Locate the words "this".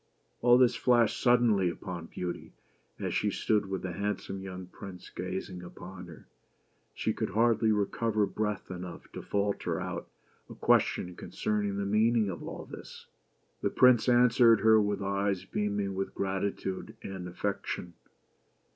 0.57-0.75, 12.65-13.05